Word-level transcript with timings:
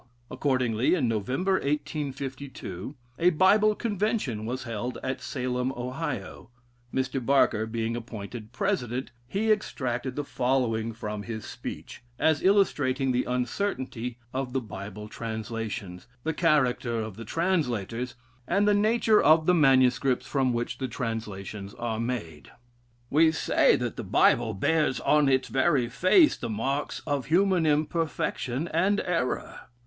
Accordingly, 0.31 0.95
in 0.95 1.07
November, 1.07 1.59
1852, 1.59 2.95
a 3.19 3.29
Bible 3.29 3.75
Convention 3.75 4.47
was 4.47 4.63
held 4.63 4.97
at 5.03 5.21
Salem, 5.21 5.71
Ohio, 5.77 6.49
Mr. 6.91 7.23
Barker 7.23 7.67
being 7.67 7.95
appointed 7.95 8.51
President, 8.51 9.11
he 9.27 9.51
extract 9.51 10.15
the 10.15 10.23
following 10.23 10.91
from 10.91 11.21
his 11.21 11.45
speech, 11.45 12.01
as 12.17 12.41
illustrating 12.41 13.11
the 13.11 13.25
uncertainty 13.25 14.17
of 14.33 14.53
the 14.53 14.59
Bible 14.59 15.07
translations, 15.07 16.07
the 16.23 16.33
character 16.33 16.99
of 16.99 17.15
the 17.15 17.23
translators, 17.23 18.15
and 18.47 18.67
the 18.67 18.73
nature 18.73 19.21
of 19.21 19.45
the 19.45 19.53
manuscripts 19.53 20.25
from 20.25 20.51
which 20.51 20.79
the 20.79 20.87
translations 20.87 21.75
are 21.75 21.99
made: 21.99 22.49
"We 23.11 23.31
say, 23.31 23.75
that 23.75 23.97
the 23.97 24.03
Bible 24.03 24.55
bears 24.55 24.99
on 25.01 25.29
its 25.29 25.47
very 25.47 25.89
face 25.89 26.35
the 26.35 26.49
marks 26.49 27.01
of 27.05 27.27
human 27.27 27.67
imperfection 27.67 28.67
and 28.69 28.99
error. 29.01 29.59